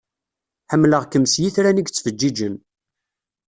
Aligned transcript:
Ḥemmleɣ-kem 0.71 1.25
s 1.27 1.33
yitran 1.41 1.81
i 1.81 1.83
yettfeǧiǧen. 1.85 2.55